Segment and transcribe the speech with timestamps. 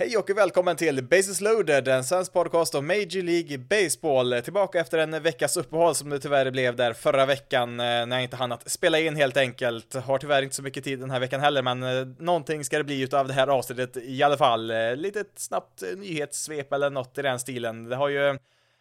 [0.00, 4.42] Hej och välkommen till Bases loaded, en svensk podcast om Major League Baseball.
[4.44, 8.22] Tillbaka efter en veckas uppehåll som det tyvärr blev där förra veckan eh, när jag
[8.22, 9.94] inte hann att spela in helt enkelt.
[9.94, 12.84] Har tyvärr inte så mycket tid den här veckan heller, men eh, någonting ska det
[12.84, 14.70] bli utav det här avsnittet i alla fall.
[14.70, 17.84] Eh, Lite snabbt nyhetssvep eller något i den stilen.
[17.84, 18.38] Det har ju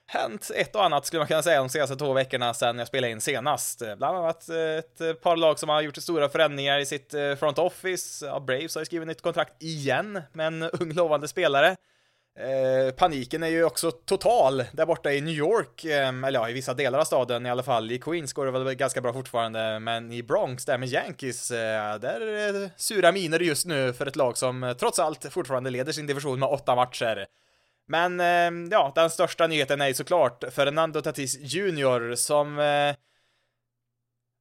[0.07, 3.11] hänt ett och annat skulle man kunna säga de senaste två veckorna sedan jag spelade
[3.11, 3.81] in senast.
[3.81, 7.13] Eh, bland annat eh, ett eh, par lag som har gjort stora förändringar i sitt
[7.39, 8.25] front office.
[8.25, 11.75] Ja, Braves har ju skrivit nytt kontrakt igen med en ung lovande spelare.
[12.39, 16.53] Eh, paniken är ju också total där borta i New York, eh, eller ja, i
[16.53, 17.91] vissa delar av staden i alla fall.
[17.91, 21.99] I Queens går det väl ganska bra fortfarande, men i Bronx, där med Yankees, eh,
[21.99, 25.91] där är det sura miner just nu för ett lag som trots allt fortfarande leder
[25.91, 27.25] sin division med åtta matcher.
[27.87, 32.95] Men eh, ja, den största nyheten är ju såklart Fernando Tatis Jr som eh,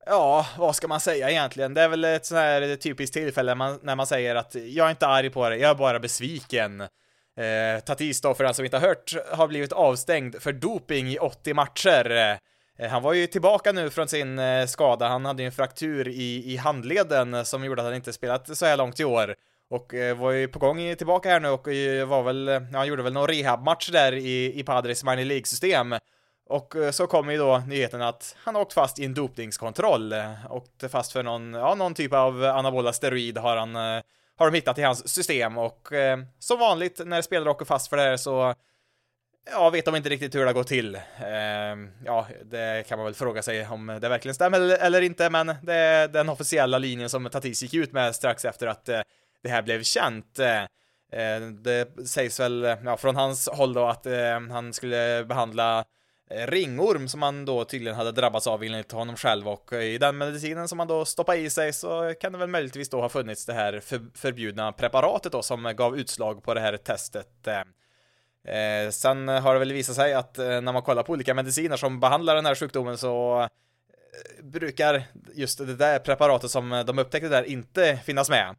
[0.08, 1.74] Ja, vad ska man säga egentligen?
[1.74, 4.90] Det är väl ett sånt här typiskt tillfälle man, när man säger att jag är
[4.90, 6.80] inte arg på det, jag är bara besviken.
[6.80, 11.18] Eh, Tatis då, för den som inte har hört, har blivit avstängd för doping i
[11.18, 12.38] 80 matcher.
[12.78, 16.08] Eh, han var ju tillbaka nu från sin eh, skada, han hade ju en fraktur
[16.08, 19.34] i, i handleden som gjorde att han inte spelat så här långt i år.
[19.70, 22.78] Och eh, var ju på gång tillbaka här nu och eh, var väl, eh, ja,
[22.78, 25.94] han gjorde väl någon rehabmatch där i, i Padres minor League-system.
[26.48, 30.14] Och så kom ju då nyheten att han har åkt fast i en dopningskontroll.
[30.50, 34.02] Åkte fast för någon, ja, någon typ av anabola steroid har han,
[34.36, 37.96] har de hittat i hans system och eh, som vanligt när spelare åker fast för
[37.96, 38.54] det här så
[39.50, 40.94] Ja, vet de inte riktigt hur det har gått till.
[40.94, 41.02] Eh,
[42.04, 45.54] ja, det kan man väl fråga sig om det verkligen stämmer eller, eller inte, men
[45.62, 49.00] det är den officiella linjen som Tatis gick ut med strax efter att eh,
[49.46, 50.38] det här blev känt.
[50.38, 50.62] Eh,
[51.12, 54.06] eh, det sägs väl eh, ja, från hans håll då att
[54.50, 55.84] han skulle behandla
[56.30, 60.68] ringorm som han då tydligen hade drabbats av enligt honom själv och i den medicinen
[60.68, 63.52] som han då stoppade i sig så kan det väl möjligtvis då ha funnits det
[63.52, 63.82] här
[64.14, 67.46] förbjudna preparatet då som gav utslag på det här testet.
[67.46, 72.00] Eh, sen har det väl visat sig att när man kollar på olika mediciner som
[72.00, 73.48] behandlar den här sjukdomen så
[74.42, 75.02] brukar
[75.34, 78.56] just det där preparatet som de upptäckte där inte finnas med.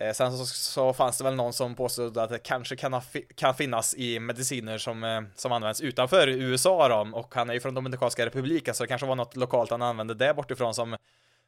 [0.00, 3.00] Eh, sen så, så, fanns det väl någon som påstod att det kanske kan,
[3.34, 7.60] kan finnas i mediciner som, eh, som används utanför USA då, och han är ju
[7.60, 10.96] från Dominikanska republiken så det kanske var något lokalt han använde där bortifrån som,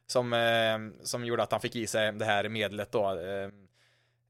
[0.07, 3.09] som, eh, som gjorde att han fick i sig det här medlet då.
[3.09, 3.49] Eh,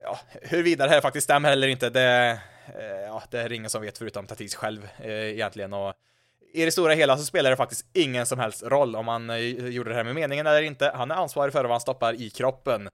[0.02, 2.40] ja, huruvida det här faktiskt stämmer eller inte, det,
[2.76, 5.74] eh, ja, det är ingen som vet förutom Tatis själv eh, egentligen.
[5.74, 5.94] Och,
[6.54, 9.38] i det stora hela så spelar det faktiskt ingen som helst roll om han eh,
[9.38, 10.92] gjorde det här med meningen eller inte.
[10.96, 12.90] Han är ansvarig för vad han stoppar i kroppen.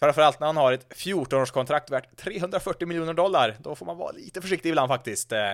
[0.00, 4.40] Framförallt när han har ett 14-årskontrakt värt 340 miljoner dollar, då får man vara lite
[4.40, 5.32] försiktig ibland faktiskt.
[5.32, 5.52] Eh,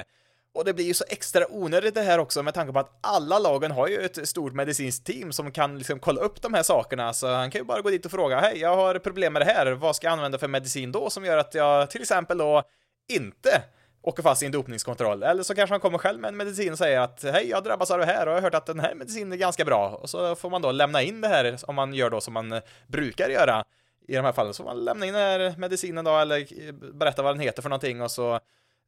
[0.54, 3.38] och det blir ju så extra onödigt det här också med tanke på att alla
[3.38, 7.12] lagen har ju ett stort medicinskt team som kan liksom kolla upp de här sakerna,
[7.12, 9.46] så han kan ju bara gå dit och fråga hej, jag har problem med det
[9.46, 12.62] här, vad ska jag använda för medicin då som gör att jag till exempel då
[13.08, 13.62] inte
[14.02, 15.22] åker fast i en dopningskontroll.
[15.22, 17.90] Eller så kanske han kommer själv med en medicin och säger att hej, jag drabbas
[17.90, 19.88] av det här och jag har hört att den här medicinen är ganska bra.
[19.88, 22.60] Och så får man då lämna in det här om man gör då som man
[22.86, 23.64] brukar göra
[24.08, 24.54] i de här fallen.
[24.54, 28.02] Så man lämnar in den här medicinen då, eller berättar vad den heter för någonting
[28.02, 28.40] och så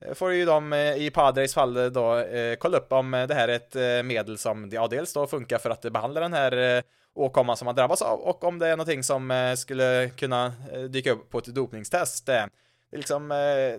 [0.05, 3.49] eh, får ju de eh, i Padres fall då eh, kolla upp om det här
[3.49, 6.83] är ett medel som ja, dels då funkar för att behandla den här
[7.15, 10.53] åkomman som man drabbas av och om det är någonting som skulle kunna
[10.89, 12.27] dyka upp på ett dopningstest.
[12.27, 12.49] Det,
[12.97, 13.29] liksom,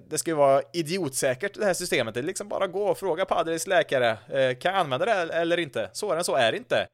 [0.07, 2.13] det ska ju vara idiotsäkert det här systemet.
[2.13, 4.17] Det är liksom bara gå och fråga Padres läkare.
[4.55, 5.89] Kan jag använda det eller inte?
[5.93, 6.87] Svårare än så är det inte.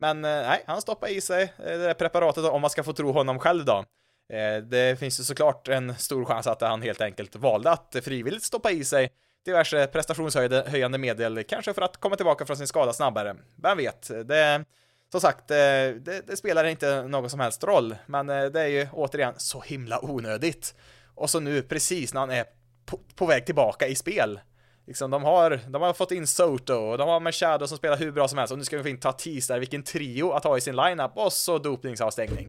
[0.00, 2.92] Men eh, nej, han stoppar i sig eh, det där preparatet om man ska få
[2.92, 3.84] tro honom själv då.
[4.32, 8.42] Eh, det finns ju såklart en stor chans att han helt enkelt valde att frivilligt
[8.42, 9.12] stoppa i sig
[9.44, 13.36] diverse prestationshöjande medel, kanske för att komma tillbaka från sin skada snabbare.
[13.62, 14.10] Vem vet?
[14.24, 14.64] Det,
[15.12, 19.34] som sagt, det, det, spelar inte någon som helst roll, men det är ju återigen
[19.36, 20.74] så himla onödigt.
[21.14, 22.44] Och så nu, precis när han är
[22.86, 24.40] på, på väg tillbaka i spel,
[24.88, 28.12] Liksom, de, har, de har fått in Soto, och de har Machado som spelar hur
[28.12, 30.56] bra som helst, och nu ska vi få in Tatis där, vilken trio att ha
[30.56, 32.48] i sin lineup, och så dopningsavstängning.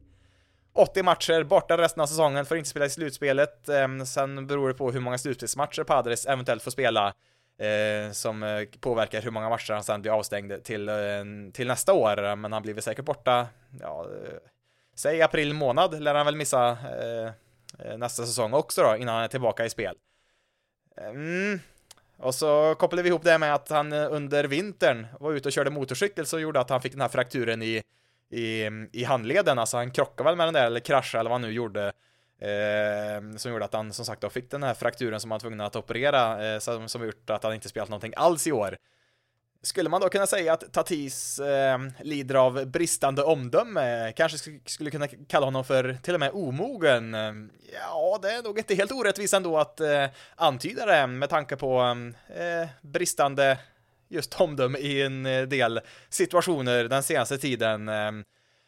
[0.72, 3.68] 80 matcher, borta resten av säsongen, får inte spela i slutspelet.
[3.68, 7.14] Eh, sen beror det på hur många slutspelsmatcher Padres eventuellt får spela,
[7.58, 10.94] eh, som eh, påverkar hur många matcher han sen blir avstängd till, eh,
[11.52, 12.36] till nästa år.
[12.36, 13.46] Men han blir väl säkert borta,
[13.80, 14.38] ja, eh,
[14.96, 19.28] säg april månad lär han väl missa eh, nästa säsong också då, innan han är
[19.28, 19.96] tillbaka i spel.
[20.96, 21.60] Mm,
[22.20, 25.52] och så kopplade vi ihop det med att han eh, under vintern var ute och
[25.52, 27.82] körde motorcykel så gjorde att han fick den här frakturen i,
[28.30, 31.48] i, i handleden, alltså han krockade väl med den där eller kraschade eller vad han
[31.48, 31.92] nu gjorde.
[32.40, 35.40] Eh, som gjorde att han som sagt då fick den här frakturen som han var
[35.40, 38.76] tvungen att operera, eh, som, som gjort att han inte spelat någonting alls i år.
[39.62, 44.12] Skulle man då kunna säga att Tatis eh, lider av bristande omdöme?
[44.12, 47.14] Kanske skulle kunna kalla honom för till och med omogen?
[47.72, 51.80] Ja, det är nog inte helt orättvist ändå att eh, antyda det med tanke på
[52.28, 53.58] eh, bristande
[54.08, 57.88] just omdöme i en del situationer den senaste tiden.
[57.88, 58.24] Ehm,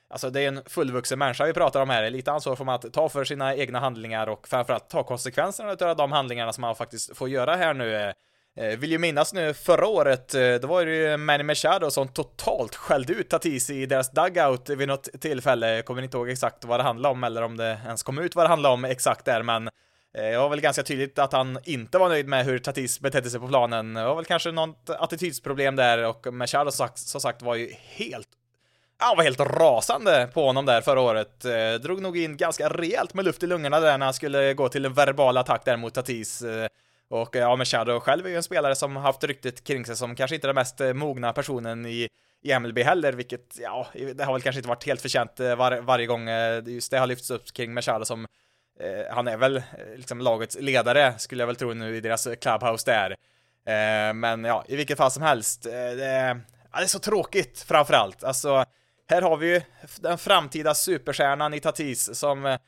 [0.09, 2.93] alltså det är en fullvuxen människa vi pratar om här, lite ansvar får man att
[2.93, 7.17] ta för sina egna handlingar och framförallt ta konsekvenserna av de handlingarna som man faktiskt
[7.17, 8.13] får göra här nu.
[8.57, 12.09] Eh, vill ju minnas nu förra året, eh, då var det ju Manny Machado som
[12.09, 15.75] totalt skällde ut Tatis i deras dugout vid något tillfälle.
[15.75, 18.37] Jag kommer inte ihåg exakt vad det handlade om eller om det ens kom ut
[18.37, 19.73] vad det handlade om exakt där, men eh,
[20.15, 23.41] det var väl ganska tydligt att han inte var nöjd med hur Tatis betedde sig
[23.41, 23.95] på planen.
[23.95, 28.29] Det var väl kanske något attitydsproblem där och Machado som sagt var ju helt
[28.99, 31.41] han var helt rasande på honom där förra året.
[31.83, 34.85] Drog nog in ganska rejält med luft i lungorna där när han skulle gå till
[34.85, 36.43] en verbal attack där mot Tatis.
[37.13, 40.15] Och ja, men Shadow själv är ju en spelare som haft ryktet kring sig som
[40.15, 42.09] kanske inte den mest eh, mogna personen i,
[42.43, 45.81] i MLB heller, vilket ja, det har väl kanske inte varit helt förtjänt eh, var,
[45.81, 48.27] varje gång eh, just det har lyfts upp kring Machado som
[48.81, 49.63] eh, han är väl
[49.97, 53.11] liksom lagets ledare skulle jag väl tro nu i deras clubhouse där.
[53.67, 56.41] Eh, men ja, i vilket fall som helst, eh, det,
[56.73, 58.25] ja, det är så tråkigt framförallt.
[58.25, 58.65] Alltså,
[59.09, 59.63] här har vi ju
[60.01, 62.59] den framtida superstjärnan i Tatis som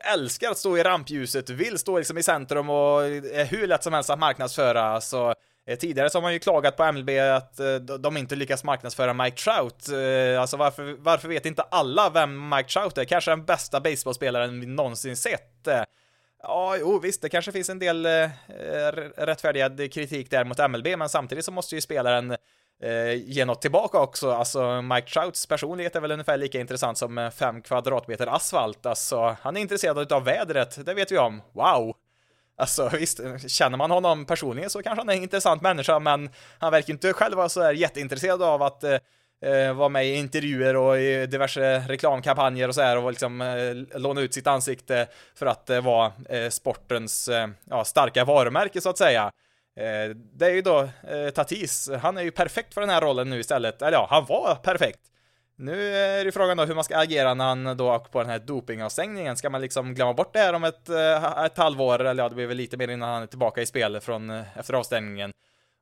[0.00, 3.92] älskar att stå i rampljuset, vill stå liksom i centrum och är hur lätt som
[3.92, 5.00] helst att marknadsföra.
[5.00, 5.34] Så
[5.66, 9.14] eh, tidigare så har man ju klagat på MLB att eh, de inte lyckas marknadsföra
[9.14, 9.88] Mike Trout.
[9.88, 13.04] Eh, alltså varför, varför vet inte alla vem Mike Trout är?
[13.04, 15.68] Kanske den bästa baseballspelaren vi någonsin sett.
[16.42, 18.30] Ja, jo visst, det kanske finns en del eh,
[19.16, 22.36] rättfärdigad kritik där mot MLB, men samtidigt så måste ju spelaren
[22.82, 24.30] eh, ge något tillbaka också.
[24.30, 28.86] Alltså Mike Trouts personlighet är väl ungefär lika intressant som eh, fem kvadratmeter asfalt.
[28.86, 31.42] Alltså, han är intresserad av vädret, det vet vi om.
[31.52, 31.94] Wow!
[32.58, 33.20] Alltså visst,
[33.50, 37.12] känner man honom personligen så kanske han är en intressant människa, men han verkar inte
[37.12, 38.98] själv vara så här jätteintresserad av att eh,
[39.42, 43.98] eh vara med i intervjuer och i diverse reklamkampanjer och så här och liksom eh,
[44.00, 47.30] låna ut sitt ansikte för att eh, vara eh, sportens
[47.64, 49.32] ja, starka varumärke så att säga.
[49.78, 53.30] Eh, det är ju då eh, Tatis, han är ju perfekt för den här rollen
[53.30, 53.82] nu istället.
[53.82, 55.00] Eller ja, han var perfekt.
[55.56, 58.30] Nu är det frågan då hur man ska agera när han då åker på den
[58.30, 59.36] här dopingavstängningen.
[59.36, 62.34] Ska man liksom glömma bort det här om ett, eh, ett halvår, eller ja, det
[62.34, 65.32] blir väl lite mer innan han är tillbaka i spel från eh, efter avstängningen.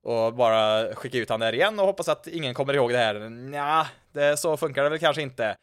[0.02, 3.28] Och bara skicka ut han där igen och hoppas att ingen kommer ihåg det här.
[3.28, 5.56] Nja, det, så funkar det väl kanske inte.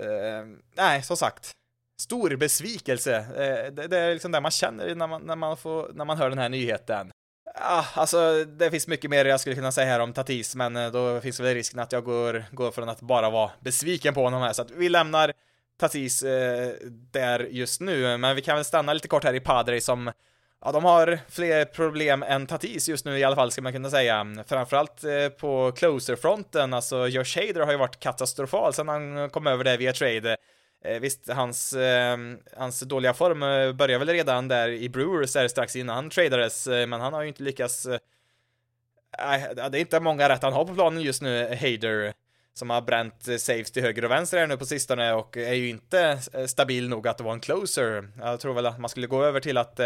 [0.00, 1.52] Uh, nej, som sagt.
[1.98, 3.18] Stor besvikelse.
[3.18, 6.18] Uh, det, det, är liksom det man känner när man, när, man får, när man
[6.18, 7.12] hör den här nyheten.
[7.54, 10.90] Ja, alltså det finns mycket mer jag skulle kunna säga här om Tatis, men eh,
[10.90, 14.42] då finns väl risken att jag går, går från att bara vara besviken på honom
[14.42, 15.32] här, så att vi lämnar
[15.80, 16.72] Tatis eh,
[17.12, 20.12] där just nu, men vi kan väl stanna lite kort här i Padre som
[20.64, 23.90] Ja, de har fler problem än Tatis just nu i alla fall, ska man kunna
[23.90, 24.26] säga.
[24.46, 29.64] Framförallt eh, på closer-fronten, alltså Josh Hader har ju varit katastrofal sen han kom över
[29.64, 30.36] där via trade.
[30.84, 32.18] Eh, visst, hans, eh,
[32.56, 36.66] hans dåliga form eh, började väl redan där i Brewers där strax innan han tradades,
[36.66, 37.98] eh, men han har ju inte lyckats eh,
[39.18, 42.12] Nej, det är inte många rätt han har på planen just nu, Hader,
[42.54, 45.54] som har bränt eh, saves till höger och vänster här nu på sistone och är
[45.54, 48.08] ju inte stabil nog att vara en closer.
[48.18, 49.80] Jag tror väl att man skulle gå över till att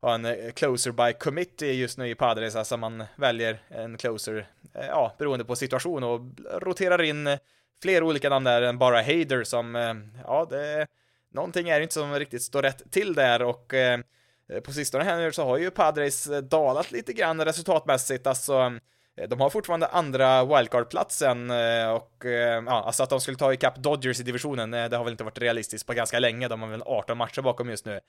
[0.00, 5.14] ha en closer by committee just nu i Padres, alltså man väljer en closer, ja,
[5.18, 6.20] beroende på situation och
[6.62, 7.38] roterar in
[7.82, 9.94] fler olika namn där än bara Hader som, eh,
[10.24, 10.86] ja, det,
[11.34, 15.32] någonting är inte som riktigt står rätt till där och eh, på sistone här nu
[15.32, 18.72] så har ju Padres eh, dalat lite grann resultatmässigt, alltså
[19.16, 21.50] eh, de har fortfarande andra wildcard-platsen
[21.90, 22.24] och
[22.66, 25.38] ja, alltså att de skulle ta ikapp Dodgers i divisionen, det har väl inte varit
[25.38, 28.00] realistiskt på ganska länge, de har väl 18 matcher bakom just nu.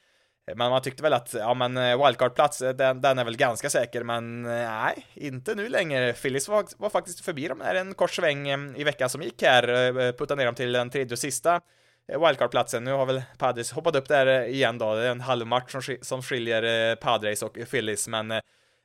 [0.56, 3.70] Men man tyckte väl att, ja men eh, wildcard-plats, eh, den, den, är väl ganska
[3.70, 6.14] säker, men eh, nej, inte nu längre.
[6.14, 10.12] Phillies var, var faktiskt förbi dem här en kort sväng i veckan som gick här,
[10.12, 11.62] puttade ner dem till den tredje och sista
[12.08, 12.84] wildcard-platsen.
[12.84, 15.82] Nu har väl Padres hoppat upp där igen då, det är en halv match som,
[16.02, 18.34] som skiljer Padres och Phillies, men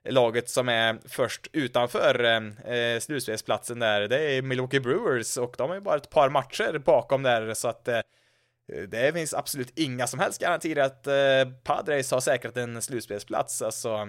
[0.08, 5.74] laget som är först utanför eh, slutspelsplatsen där, det är Milwaukee Brewers och de har
[5.74, 7.88] ju bara ett par matcher bakom där, så att
[8.88, 14.08] det finns absolut inga som helst garantier att eh, Padres har säkrat en slutspelsplats, alltså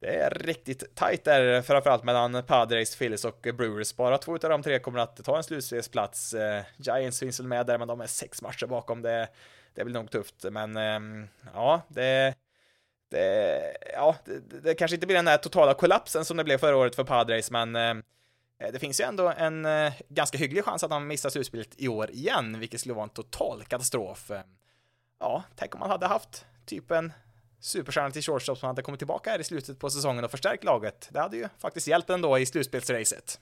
[0.00, 3.96] det är riktigt tajt där, framförallt mellan Padres, Phillies och Brewers.
[3.96, 6.34] Bara två av de tre kommer att ta en slutspelsplats.
[6.34, 9.02] Eh, Giants finns väl med där, men de är sex matcher bakom.
[9.02, 9.28] Det,
[9.74, 12.34] det blir nog tufft, men eh, ja, det,
[13.10, 13.60] det,
[13.92, 16.96] ja, det, det, kanske inte blir den där totala kollapsen som det blev förra året
[16.96, 17.94] för Padres, men Eh,
[18.62, 21.88] Eh, det finns ju ändå en eh, ganska hygglig chans att han missar slutspelet i
[21.88, 24.30] år igen, vilket skulle vara en total katastrof.
[24.30, 24.40] Eh,
[25.20, 27.12] ja, tänk om man hade haft typ en
[27.60, 31.08] superstjärna till shortstop som hade kommit tillbaka här i slutet på säsongen och förstärkt laget.
[31.12, 33.40] Det hade ju faktiskt hjälpt ändå i slutspelsracet.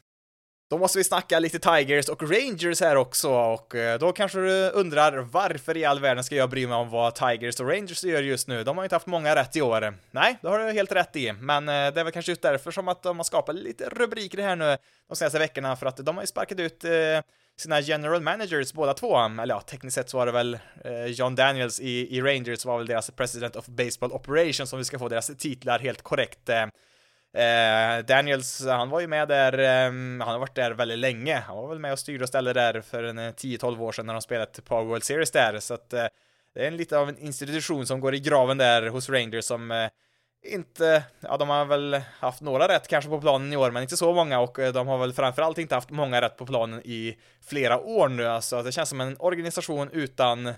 [0.71, 4.71] Då måste vi snacka lite Tigers och Rangers här också och eh, då kanske du
[4.71, 8.23] undrar varför i all världen ska jag bry mig om vad Tigers och Rangers gör
[8.23, 8.65] just nu?
[8.65, 9.95] De har ju inte haft många rätt i år.
[10.11, 12.71] Nej, det har du helt rätt i, men eh, det är väl kanske just därför
[12.71, 14.77] som att de har skapat lite rubriker här nu
[15.09, 16.91] de senaste veckorna för att de har ju sparkat ut eh,
[17.59, 20.59] sina general managers båda två, eller ja, tekniskt sett så var det väl
[21.07, 24.99] John Daniels i, i Rangers var väl deras president of baseball operations om vi ska
[24.99, 26.51] få deras titlar helt korrekt.
[27.33, 31.37] Eh, Daniels, han var ju med där, eh, han har varit där väldigt länge.
[31.47, 34.07] Han var väl med och styrde och ställde där för en eh, 10-12 år sedan
[34.07, 36.07] när de spelade ett par World Series där, så att eh,
[36.55, 39.71] det är en lite av en institution som går i graven där hos Rangers som
[39.71, 39.91] eh,
[40.43, 43.97] inte, ja de har väl haft några rätt kanske på planen i år, men inte
[43.97, 44.41] så många.
[44.41, 48.09] Och eh, de har väl framförallt inte haft många rätt på planen i flera år
[48.09, 50.53] nu, alltså det känns som en organisation utan,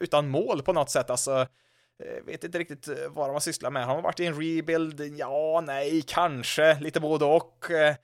[0.00, 1.46] utan mål på något sätt, alltså
[2.04, 3.86] Eh, vet inte riktigt eh, vad de har sysslat med.
[3.86, 5.00] Har de varit i en rebuild?
[5.16, 7.70] Ja, nej, kanske, lite både och.
[7.70, 7.94] Eh,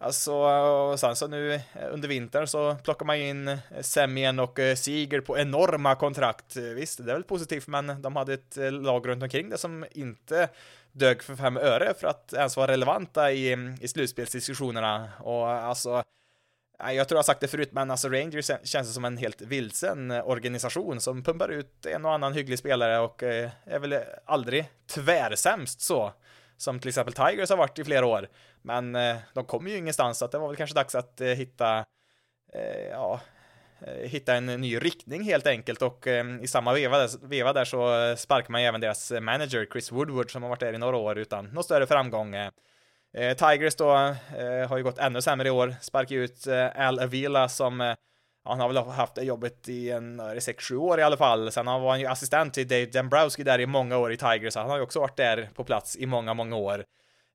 [0.00, 5.38] alltså, och sen så nu under vintern så plockar man in Semien och Siger på
[5.38, 6.56] enorma kontrakt.
[6.56, 10.48] Visst, det är väl positivt, men de hade ett lag runt omkring det som inte
[10.92, 15.10] dög för fem öre för att ens vara relevanta i, i slutspelsdiskussionerna.
[15.20, 16.02] Och alltså,
[16.90, 20.10] jag tror jag har sagt det förut, men alltså Rangers känns som en helt vilsen
[20.10, 24.64] eh, organisation som pumpar ut en och annan hygglig spelare och eh, är väl aldrig
[24.86, 26.12] tvärsämst så.
[26.56, 28.28] Som till exempel Tigers har varit i flera år.
[28.62, 31.84] Men eh, de kommer ju ingenstans, så det var väl kanske dags att hitta,
[32.90, 33.20] ja,
[34.04, 36.06] hitta en ny riktning helt enkelt och
[36.42, 40.32] i samma veva där, veva där så sparkar man ju även deras manager Chris Woodward
[40.32, 42.34] som har varit där i några år utan någon större framgång.
[43.14, 43.94] Eh, Tigers då
[44.38, 47.94] eh, har ju gått ännu sämre i år, sparkar ut eh, Al Avila som eh,
[48.44, 51.52] han har väl haft det jobbet i en 6-7 år i alla fall.
[51.52, 54.60] Sen var han ju assistent till Dave Dembrowski där i många år i Tigers, så
[54.60, 56.84] han har ju också varit där på plats i många, många år.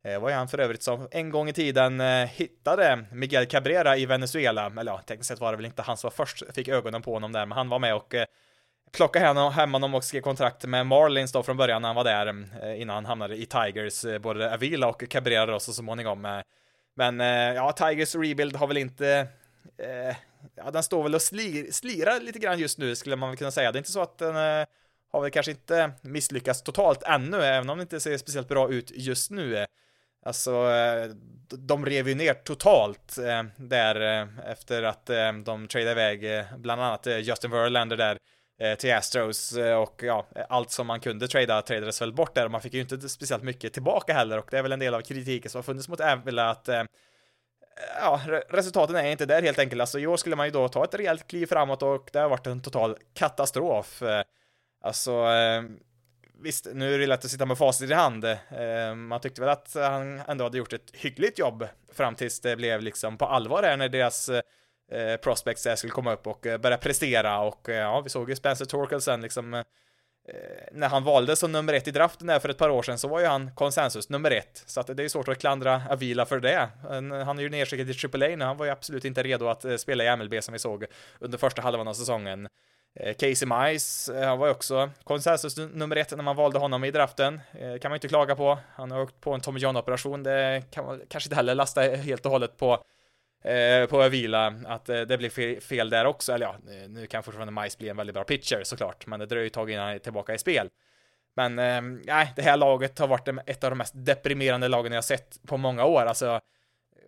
[0.03, 3.98] Eh, var ju han för övrigt som en gång i tiden eh, hittade Miguel Cabrera
[3.98, 6.67] i Venezuela, eller ja, tekniskt sett var det väl inte han som var först fick
[6.67, 8.25] ögonen på honom där, men han var med och eh,
[8.91, 12.46] plockade hem honom och skrev kontrakt med Marlins då från början när han var där
[12.63, 16.25] eh, innan han hamnade i Tigers, eh, både Avila och Cabrera då så småningom.
[16.25, 16.41] Eh.
[16.96, 17.20] Men
[17.56, 19.27] ja, Tigers rebuild har väl inte
[20.56, 23.51] ja, den står väl och slir, slirar lite grann just nu skulle man väl kunna
[23.51, 23.72] säga.
[23.72, 24.36] Det är inte så att den
[25.12, 28.91] har väl kanske inte misslyckats totalt ännu, även om det inte ser speciellt bra ut
[28.96, 29.65] just nu.
[30.25, 30.67] Alltså,
[31.48, 33.15] de rev ju ner totalt
[33.56, 35.06] där efter att
[35.46, 38.17] de tradade iväg bland annat Justin Verlander där
[38.59, 42.45] Eh, till Astros eh, och ja, allt som man kunde trada tradades väl bort där
[42.45, 44.93] och man fick ju inte speciellt mycket tillbaka heller och det är väl en del
[44.93, 46.83] av kritiken som har funnits mot Avila att eh,
[47.99, 49.81] ja, resultaten är inte där helt enkelt.
[49.81, 52.29] Alltså i år skulle man ju då ta ett rejält kliv framåt och det har
[52.29, 54.03] varit en total katastrof.
[54.81, 55.25] Alltså,
[56.41, 58.25] visst, nu är det lätt att sitta med facit i hand.
[58.95, 62.81] Man tyckte väl att han ändå hade gjort ett hyggligt jobb fram tills det blev
[62.81, 64.29] liksom på allvar här när deras
[64.91, 68.29] eh, prospects där skulle komma upp och eh, börja prestera och eh, ja, vi såg
[68.29, 69.63] ju Spencer Torkelsen liksom eh,
[70.72, 73.08] när han valdes som nummer ett i draften där för ett par år sedan så
[73.08, 74.63] var ju han konsensus nummer ett.
[74.65, 76.70] Så att det är ju svårt att klandra Avila för det.
[77.25, 79.75] Han är ju nedskickad till AAA nu, han var ju absolut inte redo att eh,
[79.75, 80.86] spela i MLB som vi såg
[81.20, 82.48] under första halvan av säsongen.
[83.00, 86.84] Eh, Casey Mice, eh, han var ju också konsensus nummer ett när man valde honom
[86.84, 87.41] i draften.
[87.82, 88.60] Kan man inte klaga på.
[88.75, 92.25] Han har åkt på en Tommy John-operation, det kan man kanske inte heller lasta helt
[92.25, 92.84] och hållet på
[93.44, 96.34] Eh, på Avila att eh, det blir fel där också.
[96.34, 99.25] Eller ja, eh, nu kan fortfarande Majs bli en väldigt bra pitcher såklart, men det
[99.25, 100.70] dröjer ju ett tag innan han är tillbaka i spel.
[101.36, 105.03] Men eh, nej, det här laget har varit ett av de mest deprimerande lagen jag
[105.03, 106.06] sett på många år.
[106.06, 106.39] Alltså,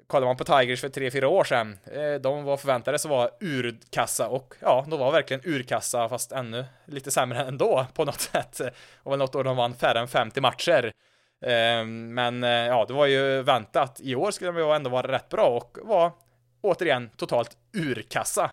[0.07, 1.77] kollar man på Tigers för tre fyra år sedan,
[2.21, 7.11] de var förväntade så var urkassa och ja, de var verkligen urkassa fast ännu lite
[7.11, 8.61] sämre ändå på något sätt.
[9.03, 10.93] Och väl något år de vann färre än 50 matcher.
[11.45, 13.99] Ehm, men eh, ja, det var ju väntat.
[14.03, 16.11] I år skulle de ju ändå vara rätt bra och var
[16.61, 18.51] återigen totalt urkassa.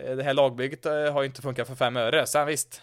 [0.00, 2.26] Eh, det här lagbygget eh, har ju inte funkat för fem öre.
[2.26, 2.82] Sen visst,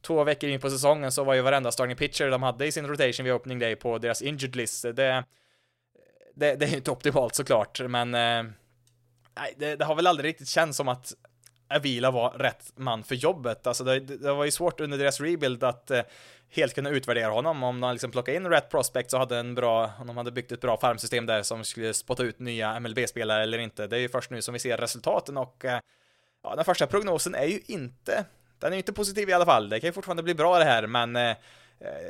[0.00, 2.86] två veckor in på säsongen så var ju varenda starting pitcher de hade i sin
[2.86, 4.82] rotation vid opening day på deras injured list.
[4.82, 10.28] Det, det, det är ju inte optimalt såklart, men nej, det, det, har väl aldrig
[10.28, 11.14] riktigt känts som att
[11.70, 13.66] Avila var rätt man för jobbet.
[13.66, 16.02] Alltså det, det var ju svårt under deras rebuild att eh,
[16.50, 17.62] helt kunna utvärdera honom.
[17.62, 20.52] Om de liksom plockade in rätt prospect så hade en bra, om de hade byggt
[20.52, 23.86] ett bra farmsystem där som skulle spotta ut nya MLB-spelare eller inte.
[23.86, 25.80] Det är ju först nu som vi ser resultaten och eh,
[26.42, 28.24] ja, den första prognosen är ju inte,
[28.58, 29.68] den är ju inte positiv i alla fall.
[29.68, 31.36] Det kan ju fortfarande bli bra det här, men eh,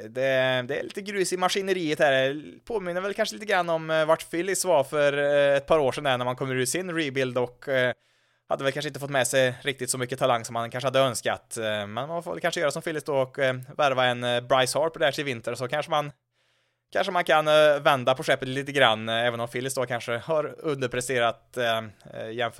[0.09, 2.43] det, det, är lite grus i maskineriet här.
[2.65, 5.93] Påminner väl kanske lite grann om eh, vart Phillies var för eh, ett par år
[5.93, 7.93] sedan när man kommer ur sin rebuild och eh,
[8.51, 10.99] hade väl kanske inte fått med sig riktigt så mycket talang som man kanske hade
[10.99, 11.57] önskat.
[11.57, 14.41] Eh, men man får väl kanske göra som Phillies då och eh, värva en eh,
[14.41, 16.13] Bryce Harper där till vinter så kanske man
[16.93, 17.45] kanske man kan
[17.83, 21.59] vända på skeppet lite grann, även om Phillies då kanske har underpresterat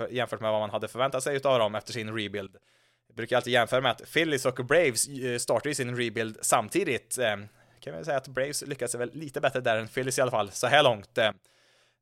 [0.09, 2.55] jämfört med vad man hade förväntat sig utav dem efter sin rebuild.
[3.07, 5.07] Jag brukar alltid jämföra med att Phillies och Braves
[5.41, 7.19] startar ju sin rebuild samtidigt.
[7.79, 10.51] Kan vi säga att Braves lyckades väl lite bättre där än Phillies i alla fall,
[10.51, 11.17] så här långt.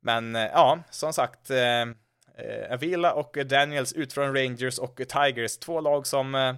[0.01, 1.51] Men ja, som sagt,
[2.39, 6.53] Eh, Avila och Daniels ut från Rangers och Tigers, två lag som eh,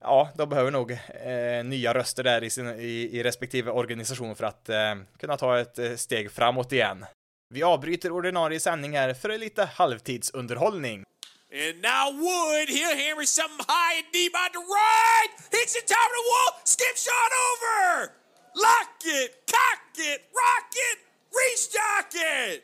[0.00, 4.44] ja, de behöver nog eh, nya röster där i, sin, i, i respektive organisation för
[4.44, 7.06] att eh, kunna ta ett eh, steg framåt igen.
[7.50, 11.04] Vi avbryter ordinarie sändning här för lite halvtidsunderhållning.
[11.52, 15.30] And now Wood, he'll hammer something high and deep on the right!
[15.50, 18.12] Hits the top of the wall, skip shot over!
[18.54, 20.98] Lock it, cock it, rock it,
[21.34, 22.62] restock it!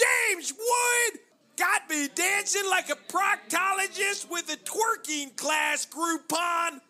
[0.00, 1.20] James Wood
[1.58, 6.80] Got me dancing like a proctologist with a twerking class, Groupon!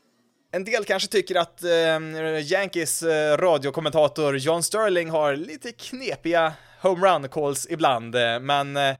[0.52, 7.28] En del kanske tycker att eh, Yankees eh, radiokommentator John Sterling har lite knepiga homerun
[7.28, 8.96] calls ibland, eh, men eh,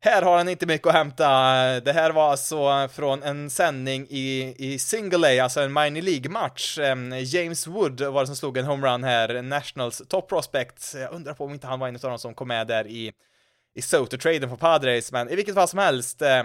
[0.00, 1.28] här har han inte mycket att hämta.
[1.80, 6.78] Det här var alltså från en sändning i, i Single A, alltså en minor League-match.
[6.78, 10.94] Eh, James Wood var det som slog en homerun här, Nationals top prospect.
[10.94, 13.12] Jag undrar på om inte han var en av de som kom med där i
[13.74, 16.42] i Soto-traden på Padres, men i vilket fall som helst, eh,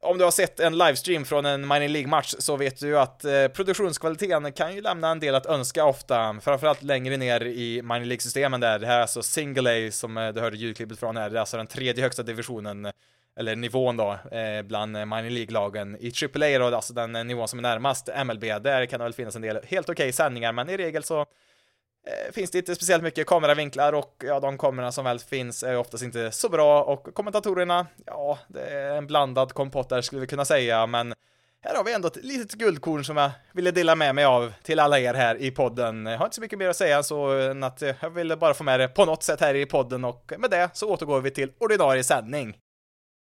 [0.00, 3.24] om du har sett en livestream från en minor League-match så vet du ju att
[3.24, 8.04] eh, produktionskvaliteten kan ju lämna en del att önska ofta, framförallt längre ner i minor
[8.04, 8.78] League-systemen där.
[8.78, 11.40] Det här är alltså single A som eh, du hörde ljudklippet från här, det är
[11.40, 12.92] alltså den tredje högsta divisionen
[13.38, 15.96] eller nivån då, eh, bland minor League-lagen.
[16.00, 19.36] I AAA då, alltså den nivån som är närmast MLB, där kan det väl finnas
[19.36, 21.26] en del helt okej okay sändningar, men i regel så
[22.06, 25.76] Eh, finns det inte speciellt mycket kameravinklar och ja, de kamerorna som väl finns är
[25.76, 30.26] oftast inte så bra och kommentatorerna, ja, det är en blandad kompott där skulle vi
[30.26, 31.14] kunna säga, men
[31.60, 34.80] här har vi ändå ett litet guldkorn som jag ville dela med mig av till
[34.80, 36.06] alla er här i podden.
[36.06, 38.64] Jag har inte så mycket mer att säga så än att jag ville bara få
[38.64, 41.52] med det på något sätt här i podden och med det så återgår vi till
[41.58, 42.56] ordinarie sändning.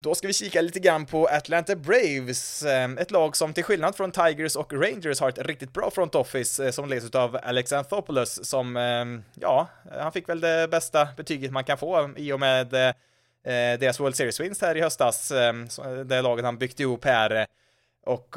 [0.04, 3.96] Då ska vi kika lite grann på Atlanta Braves, eh, ett lag som till skillnad
[3.96, 7.74] från Tigers och Rangers har ett riktigt bra front office eh, som leds av Alex
[7.74, 9.06] Anthopoulos som, eh,
[9.42, 12.68] ja, han fick väl det bästa betyget man kan få i och med
[13.80, 15.32] deras World Series-vinst här i höstas,
[16.06, 17.46] det laget han byggt ihop här.
[18.06, 18.36] Och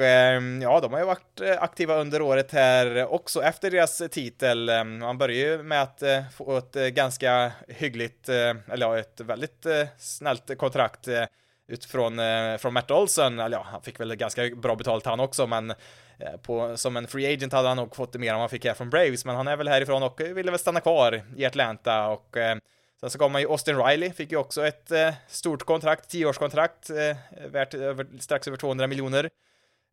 [0.62, 4.85] ja, de har ju varit aktiva under året här också efter deras titel.
[4.85, 6.02] Man börjar ju med att
[6.37, 9.66] få ett ganska hyggligt, eller ja, ett väldigt
[9.98, 11.09] snällt kontrakt
[11.68, 15.46] utifrån eh, från Matt Olsen, eller ja, han fick väl ganska bra betalt han också,
[15.46, 18.42] men eh, på, som en free agent hade han nog fått det mer än vad
[18.42, 21.22] han fick här från Braves, men han är väl härifrån och ville väl stanna kvar
[21.37, 22.57] i Atlanta och eh,
[23.00, 26.90] sen så kom man ju Austin Riley, fick ju också ett eh, stort kontrakt, tioårskontrakt,
[26.90, 27.16] eh,
[27.50, 29.31] värt över, strax över 200 miljoner.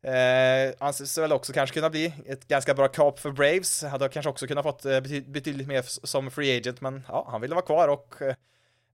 [0.04, 4.30] Eh, anses väl också kanske kunna bli ett ganska bra kap för Braves, hade kanske
[4.30, 7.88] också kunnat fått eh, betydligt mer som free agent, men ja, han ville vara kvar
[7.88, 8.34] och eh,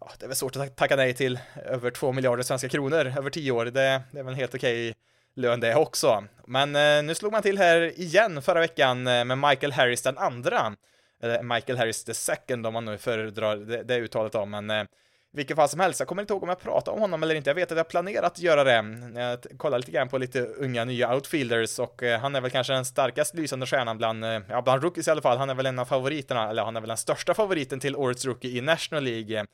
[0.01, 3.31] ja, det är väl svårt att tacka nej till över 2 miljarder svenska kronor över
[3.31, 3.65] 10 år.
[3.65, 4.95] Det, det är väl en helt okej
[5.35, 6.25] lön det också.
[6.47, 10.19] Men eh, nu slog man till här igen förra veckan eh, med Michael Harris den
[10.19, 10.77] andra.
[11.23, 14.71] Eller eh, Michael Harris the second om man nu föredrar det, det uttalet då, men
[14.71, 14.85] eh,
[15.33, 17.51] vilket fall som helst, jag kommer inte ihåg om jag pratade om honom eller inte,
[17.51, 18.85] jag vet att jag planerat att göra det.
[19.21, 22.73] Jag kollade lite grann på lite unga nya outfielders och eh, han är väl kanske
[22.73, 25.67] den starkast lysande stjärnan bland, eh, ja bland rookies i alla fall, han är väl
[25.67, 29.05] en av favoriterna, eller han är väl den största favoriten till årets rookie i National
[29.05, 29.47] League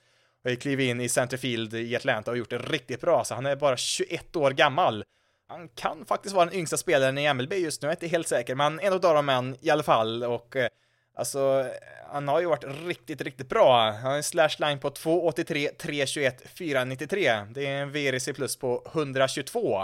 [0.50, 3.56] har klivit in i centerfield i Atlanta och gjort det riktigt bra, så han är
[3.56, 5.04] bara 21 år gammal.
[5.48, 8.28] Han kan faktiskt vara den yngsta spelaren i MLB just nu, jag är inte helt
[8.28, 10.68] säker, men en av dem är i alla fall och eh,
[11.14, 11.66] alltså,
[12.10, 13.90] han har ju varit riktigt, riktigt bra.
[13.90, 17.46] Han har en slash line på 283, 321, 493.
[17.50, 19.82] Det är en VRC plus på 122.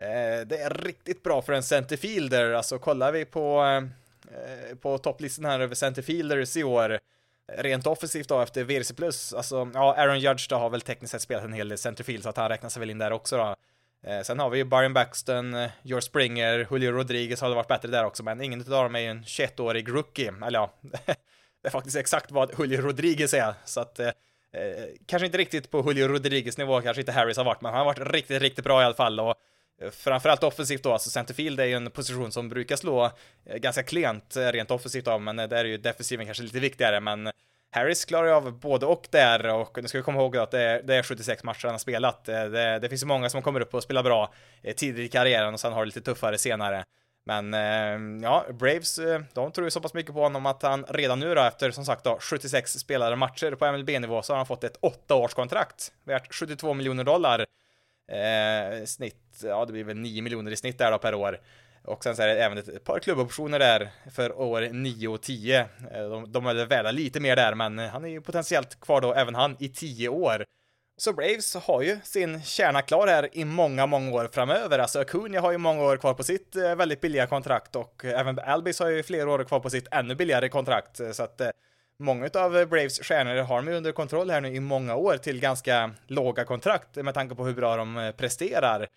[0.00, 3.62] Eh, det är riktigt bra för en centerfielder, alltså kollar vi på,
[4.30, 6.98] eh, på topplistan här över centerfielders i år
[7.56, 8.92] rent offensivt då efter VRC+,
[9.36, 12.28] alltså ja, Aaron Judge då har väl tekniskt sett spelat en hel del centerfield så
[12.28, 13.56] att han räknas väl in där också då.
[14.06, 17.68] Eh, sen har vi ju Byron Baxton, eh, George Springer, Julio Rodriguez har det varit
[17.68, 20.74] bättre där också, men ingen av dem är ju en 21-årig rookie, eller ja,
[21.62, 24.08] det är faktiskt exakt vad Julio Rodriguez är, så att eh,
[24.52, 27.78] eh kanske inte riktigt på Julio Rodriguez nivå, kanske inte Harris har varit, men han
[27.78, 29.34] har varit riktigt, riktigt bra i alla fall och
[29.80, 33.04] Eh, framförallt offensivt då, alltså centerfield är ju en position som brukar slå
[33.44, 37.00] eh, ganska klent eh, rent offensivt då, men där är ju defensiven kanske lite viktigare,
[37.00, 37.30] men
[37.72, 40.60] Harris klarar ju av både och där och nu ska vi komma ihåg att det
[40.60, 42.24] är, det är 76 matcher han har spelat.
[42.24, 44.32] Det, det finns ju många som kommer upp och spelar bra
[44.76, 46.84] tidigt i karriären och sen har det lite tuffare senare.
[47.26, 47.52] Men
[48.22, 49.00] ja, Braves,
[49.32, 51.84] de tror ju så pass mycket på honom att han redan nu då, efter som
[51.84, 56.74] sagt då 76 spelade matcher på MLB-nivå så har han fått ett åttaårskontrakt värt 72
[56.74, 57.46] miljoner dollar.
[58.10, 61.40] Eh, snitt, ja det blir väl 9 miljoner i snitt där då per år.
[61.84, 65.60] Och sen så är det även ett par klubboptioner där för år 9 och 10.
[65.60, 69.14] Eh, de, de är värda lite mer där, men han är ju potentiellt kvar då,
[69.14, 70.44] även han, i 10 år.
[70.96, 74.78] Så Braves har ju sin kärna klar här i många, många år framöver.
[74.78, 78.20] Alltså Acuna har ju många år kvar på sitt eh, väldigt billiga kontrakt och eh,
[78.20, 81.00] även Albis har ju flera år kvar på sitt ännu billigare kontrakt.
[81.12, 81.40] Så att
[82.00, 85.90] många av Braves stjärnor har de under kontroll här nu i många år till ganska
[86.06, 88.88] låga kontrakt med tanke på hur bra de eh, presterar.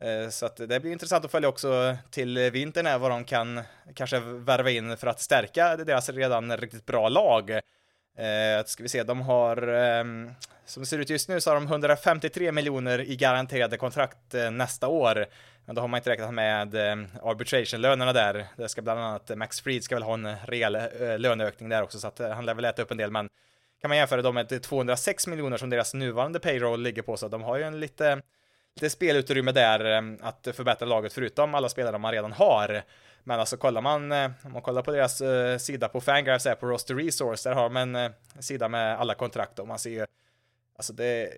[0.00, 3.60] Eh, så att det blir intressant att följa också till vintern här vad de kan
[3.94, 7.60] kanske värva in för att stärka deras redan riktigt bra lag.
[8.18, 10.04] Eh, ska vi se, de har eh,
[10.64, 14.50] som det ser ut just nu så har de 153 miljoner i garanterade kontrakt eh,
[14.50, 15.26] nästa år.
[15.64, 18.46] Men då har man inte räknat med eh, arbitration-lönerna där.
[18.56, 21.82] Det ska bland annat, eh, Max Fried ska väl ha en rejäl eh, löneökning där
[21.82, 23.28] också, så att eh, han lär väl äta upp en del, men
[23.80, 27.42] kan man jämföra dem med 206 miljoner som deras nuvarande payroll ligger på, så de
[27.42, 28.22] har ju en lite,
[28.74, 32.82] lite spelutrymme där ehm, att förbättra laget förutom alla spelare man redan har.
[33.24, 36.54] Men alltså kollar man, eh, om man kollar på deras eh, sida på Fangraphs är
[36.54, 39.90] på Roster Resource, där har de en eh, sida med alla kontrakt och man ser
[39.90, 40.06] ju
[40.76, 41.32] Alltså det,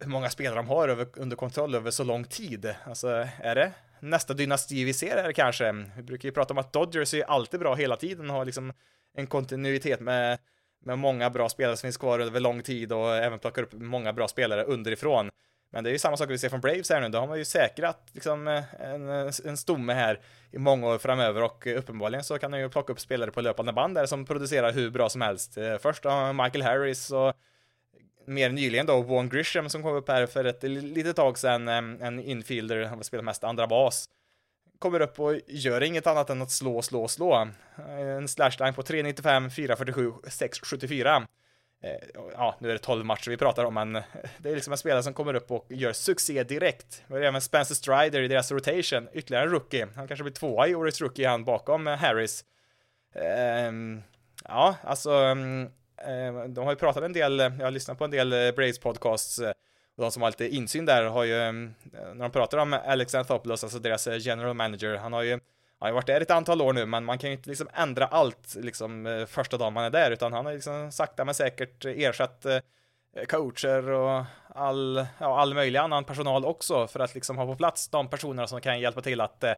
[0.00, 2.74] hur många spelare de har över, under kontroll över så lång tid.
[2.84, 5.72] Alltså är det nästa dynasti vi ser här kanske?
[5.96, 8.72] Vi brukar ju prata om att Dodgers är alltid bra hela tiden och har liksom
[9.14, 10.38] en kontinuitet med,
[10.84, 14.12] med många bra spelare som finns kvar över lång tid och även plockar upp många
[14.12, 15.30] bra spelare underifrån.
[15.70, 17.38] Men det är ju samma sak vi ser från Braves här nu, då har man
[17.38, 22.24] ju säkrat liksom eh, en, eh, en stomme här i många år framöver och uppenbarligen
[22.24, 25.08] så kan man ju plocka upp spelare på löpande band där som producerar hur bra
[25.08, 25.56] som helst.
[25.56, 27.34] Eh, först har Michael Harris och
[28.26, 32.20] mer nyligen då, Vaughn Grisham som kom upp här för ett litet tag sedan, en
[32.20, 34.04] infielder, han spelar mest andra bas.
[34.78, 37.48] Kommer upp och gör inget annat än att slå, slå, slå.
[37.88, 41.26] En slashline på 3.95, 4.47, 6.74.
[41.82, 44.02] Eh, ja, nu är det 12 matcher vi pratar om, men eh,
[44.38, 47.02] det är liksom en spelare som kommer upp och gör succé direkt.
[47.06, 49.88] Vi har även Spencer Strider i deras rotation, ytterligare en rookie.
[49.96, 52.44] Han kanske blir tvåa i årets rookie, han bakom eh, Harris.
[53.14, 54.02] Ehm,
[54.44, 55.70] ja, alltså mm,
[56.48, 59.38] de har ju pratat en del, jag har lyssnat på en del Braves podcasts
[59.96, 63.14] och de som har lite insyn där har ju, mm, när de pratar om Alex
[63.14, 65.40] Anthopoulos, alltså deras general manager, han har ju,
[65.78, 67.68] han har ju varit där ett antal år nu, men man kan ju inte liksom
[67.74, 71.34] ändra allt liksom eh, första dagen man är där, utan han har liksom sakta men
[71.34, 72.60] säkert eh, ersatt eh,
[73.28, 77.88] coacher och all, ja, all möjlig annan personal också för att liksom ha på plats
[77.88, 79.54] de personerna som kan hjälpa till att eh,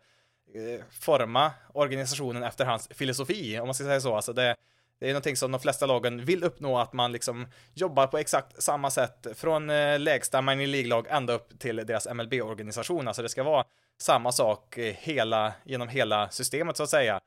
[0.91, 4.17] forma organisationen efter hans filosofi, om man ska säga så.
[4.17, 4.57] Alltså det,
[5.01, 8.63] det är någonting som de flesta lagen vill uppnå, att man liksom jobbar på exakt
[8.63, 13.09] samma sätt från eh, lägsta minor League-lag ända upp till deras MLB-organisation.
[13.09, 13.65] Alltså det ska vara
[13.99, 17.21] samma sak eh, hela, genom hela systemet så att säga.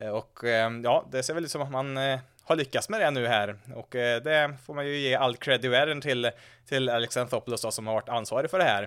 [0.00, 1.96] Eh, och eh, ja, det ser väl ut som att man
[2.44, 5.68] har lyckats med det nu här och det får man ju ge all cred i
[5.68, 6.30] världen till,
[6.68, 8.86] till Alex Anthopoulos då, som har varit ansvarig för det här.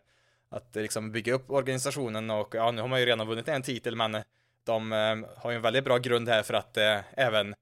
[0.50, 3.96] Att liksom bygga upp organisationen och ja, nu har man ju redan vunnit en titel,
[3.96, 4.18] men
[4.66, 4.92] de
[5.38, 6.78] har ju en väldigt bra grund här för att
[7.12, 7.58] även eh,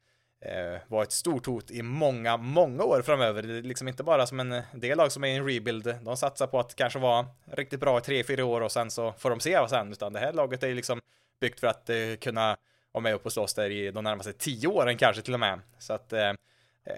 [0.46, 3.42] Eh, var ett stort hot i många, många år framöver.
[3.42, 5.96] Det är liksom inte bara som en del lag som är i en rebuild.
[6.02, 9.14] De satsar på att kanske vara riktigt bra i tre, fyra år och sen så
[9.18, 11.02] får de se vad sen, utan det här laget är liksom
[11.42, 12.58] byggt för att eh, kunna
[12.92, 15.60] vara med upp och slåss där i de närmaste tio åren kanske till och med.
[15.80, 16.36] Så att eh, eh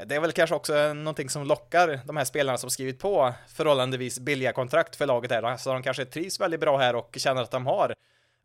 [0.05, 4.19] det är väl kanske också någonting som lockar de här spelarna som skrivit på förhållandevis
[4.19, 7.51] billiga kontrakt för laget här, så de kanske trivs väldigt bra här och känner att
[7.51, 7.95] de har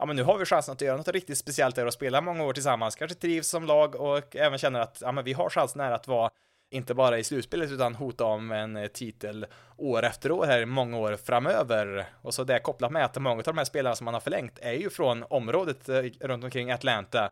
[0.00, 2.44] ja men nu har vi chansen att göra något riktigt speciellt där och spela många
[2.44, 5.80] år tillsammans, kanske trivs som lag och även känner att ja men vi har chansen
[5.80, 6.30] här att vara
[6.70, 10.98] inte bara i slutspelet utan hota om en eh, titel år efter år här många
[10.98, 12.06] år framöver.
[12.22, 14.58] Och så det kopplat med att många av de här spelarna som man har förlängt
[14.58, 17.30] är ju från området eh, runt omkring Atlanta.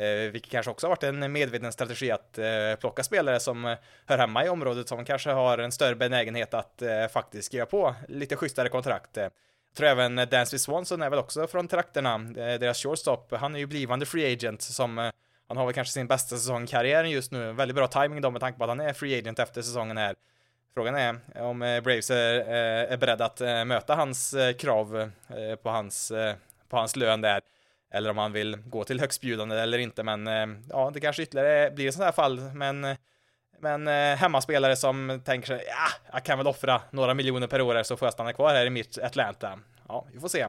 [0.00, 2.44] Eh, vilket kanske också har varit en medveten strategi att eh,
[2.80, 6.82] plocka spelare som eh, hör hemma i området som kanske har en större benägenhet att
[6.82, 9.18] eh, faktiskt skriva på lite schysstare kontrakt
[9.76, 13.32] tror även Dansby Swanson är väl också från trakterna, eh, deras shortstop.
[13.34, 15.10] Han är ju blivande free agent som eh,
[15.48, 17.52] han har väl kanske sin bästa säsong i karriären just nu.
[17.52, 20.14] Väldigt bra timing då med tanke på att han är free agent efter säsongen här.
[20.74, 22.40] Frågan är om eh, Braves är,
[22.90, 25.10] är beredda att möta hans krav
[25.62, 26.12] på hans,
[26.68, 27.40] på hans lön där.
[27.90, 30.26] Eller om han vill gå till högstbjudande eller inte, men
[30.70, 32.96] ja, det kanske ytterligare blir ett sånt här fall, men
[33.60, 37.74] men eh, hemmaspelare som tänker sig, ja, jag kan väl offra några miljoner per år
[37.74, 39.58] här så får jag stanna kvar här i mitt Atlanta.
[39.88, 40.46] Ja, vi får se.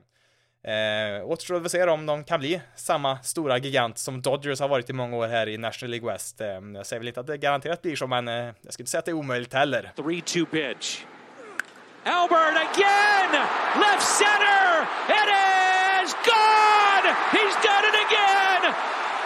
[0.63, 4.89] Eh, återstår att se om de kan bli samma stora gigant som Dodgers har varit
[4.89, 6.41] i många år här i National League West.
[6.41, 8.91] Eh, jag säger väl inte att det garanterat blir så, men eh, jag skulle inte
[8.91, 9.91] säga att det är omöjligt heller.
[9.95, 11.04] 3-2 pitch.
[12.06, 13.32] Albert again!
[13.80, 14.88] Left center!
[15.19, 15.30] It
[16.04, 17.08] is gone!
[17.36, 18.74] He's done it again!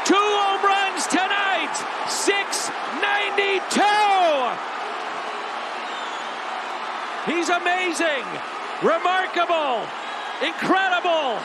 [0.05, 1.75] Two home runs tonight!
[2.09, 3.83] 692!
[7.43, 8.25] He's amazing!
[8.81, 9.85] Remarkable!
[10.41, 11.39] Incredible!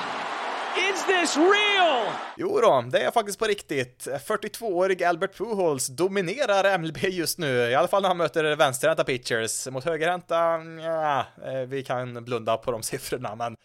[0.90, 2.12] Is this real?
[2.36, 4.08] Jo då, det är faktiskt på riktigt.
[4.26, 9.68] 42-årig Albert Pujols dominerar MLB just nu, i alla fall när han möter vänsterhänta pitchers.
[9.68, 10.36] Mot högerhänta,
[10.82, 13.56] ja, eh, vi kan blunda på de siffrorna, men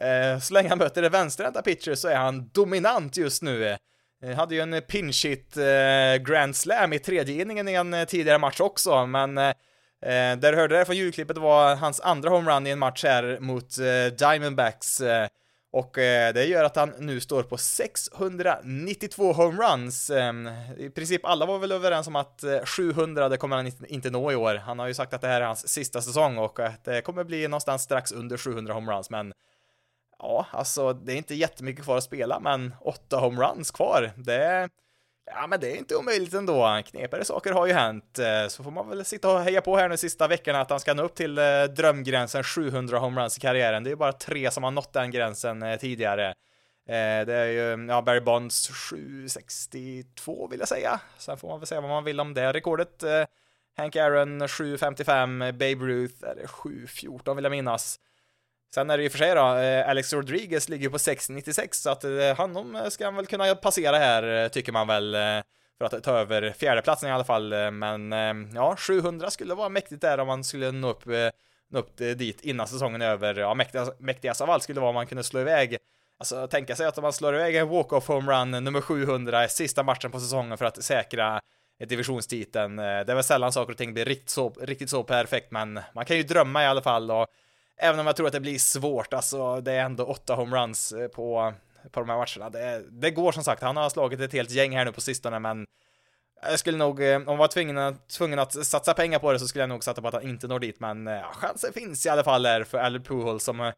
[0.00, 3.76] eh, så länge han möter vänsterhänta pitchers så är han dominant just nu.
[4.22, 8.38] Eh, hade ju en pinch hit eh, grand slam i tredje inningen i en tidigare
[8.38, 9.54] match också, men
[10.04, 13.38] eh, där du hörde det från ljudklippet var hans andra homerun i en match här
[13.40, 15.00] mot eh, Diamondbacks.
[15.00, 15.28] Eh,
[15.74, 20.10] och eh, det gör att han nu står på 692 homeruns.
[20.10, 20.32] Eh,
[20.78, 24.32] I princip alla var väl överens om att eh, 700 det kommer han inte nå
[24.32, 24.54] i år.
[24.54, 27.24] Han har ju sagt att det här är hans sista säsong och att det kommer
[27.24, 29.32] bli någonstans strax under 700 homeruns, men
[30.18, 34.68] ja, alltså det är inte jättemycket kvar att spela, men 8 homeruns kvar, det
[35.26, 36.82] Ja, men det är inte omöjligt ändå.
[36.86, 39.88] Knepigare saker har ju hänt, eh, så får man väl sitta och heja på här
[39.88, 43.84] nu sista veckorna att han ska nå upp till eh, drömgränsen 700 homeruns i karriären.
[43.84, 46.34] Det är ju bara tre som har nått den gränsen eh, tidigare.
[46.86, 51.00] Det är ju, ja, Barry Bonds 762 vill jag säga.
[51.18, 53.04] Sen får man väl säga vad man vill om det rekordet.
[53.76, 58.00] Hank Aaron 755, Babe Ruth är det 714 vill jag minnas.
[58.74, 62.04] Sen är det ju för sig då, eh, Alex Rodriguez ligger på 6,96 så att
[62.04, 65.16] eh, han, honom ska han väl kunna passera här eh, tycker man väl
[65.78, 67.70] för att ta över fjärdeplatsen i alla fall.
[67.70, 68.12] Men
[68.54, 71.06] ja, 700 skulle vara mäktigt där om man skulle nå upp,
[71.70, 73.34] nå upp dit innan säsongen är över.
[73.34, 75.78] Ja, mäktigast, mäktigast av allt skulle vara om man kunde slå iväg
[76.18, 80.20] Alltså tänka sig att man slår iväg en walk-off homerun nummer 700 sista matchen på
[80.20, 81.40] säsongen för att säkra
[81.86, 82.76] divisionstiteln.
[82.76, 86.04] Det är väl sällan saker och ting blir riktigt så, riktigt så perfekt, men man
[86.04, 87.26] kan ju drömma i alla fall och
[87.76, 91.08] Även om jag tror att det blir svårt, alltså det är ändå åtta homeruns eh,
[91.08, 91.54] på,
[91.90, 92.50] på de här matcherna.
[92.50, 95.38] Det, det går som sagt, han har slagit ett helt gäng här nu på sistone,
[95.38, 95.66] men
[96.42, 99.48] jag skulle nog, eh, om jag var tvungen, tvungen att satsa pengar på det så
[99.48, 102.06] skulle jag nog satsa på att han inte når dit, men eh, ja, chansen finns
[102.06, 103.72] i alla fall där för Albert Pujols som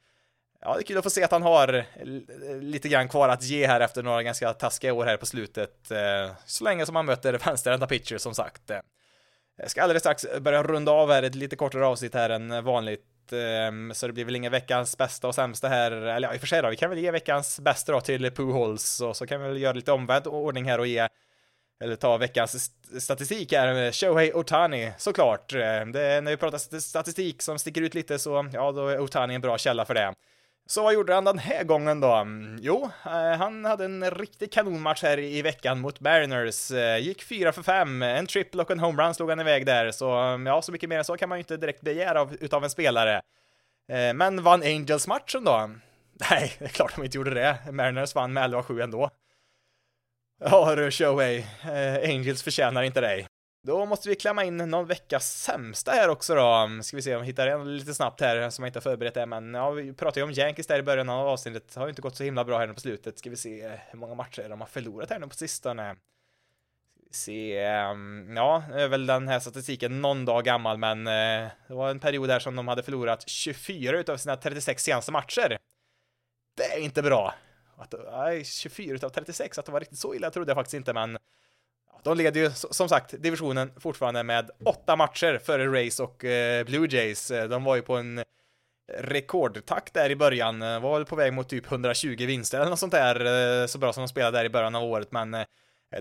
[0.61, 1.85] Ja, det är kul att få se att han har
[2.61, 5.93] lite grann kvar att ge här efter några ganska taskiga år här på slutet.
[6.47, 8.71] Så länge som han möter vänsterhänta pitcher som sagt.
[9.57, 13.16] Jag ska alldeles strax börja runda av här ett lite kortare avsnitt här än vanligt
[13.33, 16.41] Ehm, så det blir väl inga veckans bästa och sämsta här, eller ja, i och
[16.41, 19.01] för sig då, vi kan väl ge veckans bästa då till Puholz.
[19.01, 21.09] och så kan vi väl göra lite omvänd ordning här och ge
[21.81, 25.55] eller ta veckans statistik här, Shohei Otani, såklart.
[25.55, 29.01] Ehm, det är, när vi pratar statistik som sticker ut lite så, ja, då är
[29.01, 30.15] Otani en bra källa för det.
[30.69, 32.13] Så vad gjorde han den här gången då?
[32.13, 36.71] Mm, jo, eh, han hade en riktig kanonmatch här i veckan mot Mariners.
[36.71, 40.11] Eh, gick 4 för 5, en triple och en homerun slog han iväg där, så
[40.11, 42.65] mm, ja, så mycket mer än så kan man ju inte direkt begära av, utav
[42.65, 43.23] en spelare.
[43.89, 45.55] Eh, men vann Angels matchen då?
[45.55, 45.81] Mm,
[46.31, 47.59] nej, det är klart de inte gjorde det.
[47.73, 49.11] Mariners vann med 11-7 ändå.
[50.45, 51.45] Ja du Showay,
[52.05, 53.27] Angels förtjänar inte dig.
[53.67, 56.69] Då måste vi klämma in någon veckas sämsta här också då.
[56.83, 59.15] Ska vi se om vi hittar en lite snabbt här som jag inte har förberett
[59.15, 61.75] det, men ja, vi pratade ju om Yankees där i början av avsnittet.
[61.75, 63.19] Det har ju inte gått så himla bra här nu på slutet.
[63.19, 65.95] Ska vi se hur många matcher de har förlorat här nu på sistone.
[65.95, 71.07] Ska vi se, ehm, ja, nu är väl den här statistiken någon dag gammal, men
[71.07, 75.13] eh, det var en period där som de hade förlorat 24 utav sina 36 senaste
[75.13, 75.59] matcher.
[76.57, 77.35] Det är inte bra.
[77.77, 80.93] Att, nej, 24 utav 36, att det var riktigt så illa trodde jag faktiskt inte,
[80.93, 81.19] men
[82.03, 86.89] de leder ju som sagt divisionen fortfarande med åtta matcher före Race och eh, Blue
[86.91, 87.31] Jays.
[87.31, 88.25] Eh, de var ju på en
[88.99, 92.79] rekordtakt där i början, eh, var väl på väg mot typ 120 vinster eller något
[92.79, 95.31] sånt där, eh, så bra som de spelade där i början av året, men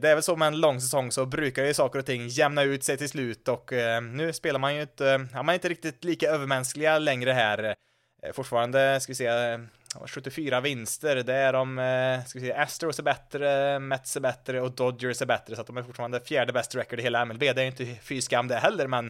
[0.01, 2.63] det är väl så med en lång säsong så brukar ju saker och ting jämna
[2.63, 3.71] ut sig till slut och
[4.03, 7.75] nu spelar man ju inte, ja, man är inte riktigt lika övermänskliga längre här.
[8.33, 9.27] Fortfarande, ska vi se,
[10.01, 10.21] Liksom.
[10.21, 14.61] 74 vinster, det är de, eh, ska vi säga, Astros är bättre, Mets är bättre
[14.61, 17.39] och Dodgers är bättre, så att de är fortfarande fjärde bästa record i hela MLB.
[17.39, 19.05] Det är inte fy skam det heller, men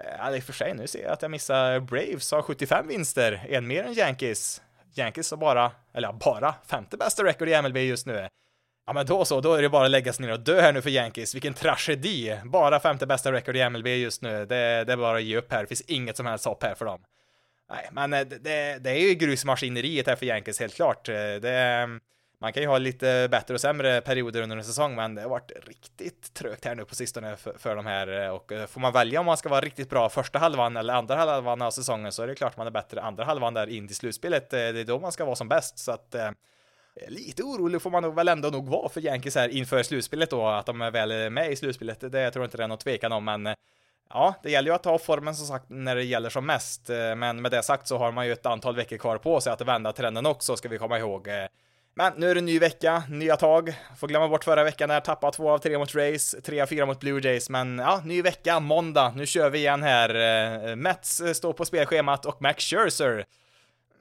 [0.00, 2.88] eh, ja, i och för sig, nu ser jag att jag missar Braves har 75
[2.88, 4.62] vinster, en mer än Yankees.
[4.94, 8.28] Yankees har bara, eller ja, bara femte bästa record i MLB just nu.
[8.86, 10.72] Ja men då så, då är det bara att lägga sig ner och dö här
[10.72, 11.34] nu för Yankees.
[11.34, 12.40] Vilken tragedi!
[12.44, 14.46] Bara femte bästa record i MLB just nu.
[14.46, 15.60] Det, det är bara att ge upp här.
[15.60, 17.02] Det finns inget som helst hopp här för dem.
[17.72, 21.08] Nej, men eh, det, det är ju grusmaskineriet här för Yankees helt klart.
[21.08, 21.88] Eh, det,
[22.40, 25.28] man kan ju ha lite bättre och sämre perioder under en säsong, men det har
[25.28, 28.92] varit riktigt trögt här nu på sistone för, för de här eh, och får man
[28.92, 32.22] välja om man ska vara riktigt bra första halvan eller andra halvan av säsongen så
[32.22, 34.50] är det klart man är bättre andra halvan där in till slutspelet.
[34.50, 36.14] Det är då man ska vara som bäst så att
[37.08, 40.46] Lite orolig får man nog väl ändå nog vara för Yankees här inför slutspelet då,
[40.46, 42.00] att de är väl med i slutspelet.
[42.00, 43.54] Det tror jag inte det är någon tvekan om, men
[44.12, 47.14] Ja, det gäller ju att ta formen som sagt när det gäller som mest, eh,
[47.16, 49.60] men med det sagt så har man ju ett antal veckor kvar på sig att
[49.60, 51.28] vända trenden också, ska vi komma ihåg.
[51.28, 51.34] Eh,
[51.94, 53.74] men nu är det en ny vecka, nya tag.
[53.98, 56.66] Får glömma bort förra veckan när jag tappade två av tre mot Rays, tre av
[56.66, 59.12] fyra mot Blue Jays, men ja, ny vecka, måndag.
[59.16, 60.14] Nu kör vi igen här.
[60.68, 63.24] Eh, Mets står på spelschemat och Max Scherzer.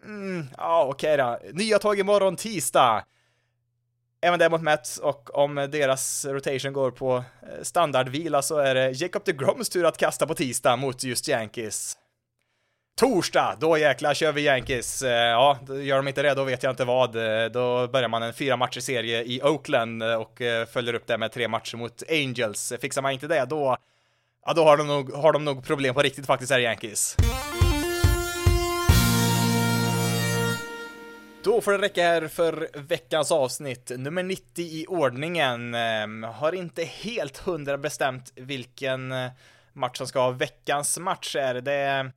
[0.05, 1.57] Mm, ja, okej okay då.
[1.57, 3.03] Nya tag imorgon tisdag.
[4.23, 8.91] Även det mot Mets och om deras rotation går på eh, standardvila så är det
[8.91, 11.97] Jacob DeGroms tur att kasta på tisdag mot just Yankees.
[12.99, 15.01] Torsdag, då jäklar kör vi Yankees.
[15.01, 17.15] Eh, ja, gör de inte det, då vet jag inte vad.
[17.15, 20.41] Eh, då börjar man en fyra matcher serie i Oakland och
[20.73, 22.73] följer upp det med tre matcher mot Angels.
[22.81, 23.77] Fixar man inte det, då,
[24.45, 27.17] ja, då har de nog, har de nog problem på riktigt faktiskt här Yankees.
[31.43, 35.75] Då får det räcka här för veckans avsnitt, nummer 90 i ordningen.
[35.75, 39.31] Ehm, har inte helt hundra bestämt vilken eh,
[39.73, 41.53] match som ska ha veckans match är.
[41.61, 42.11] Det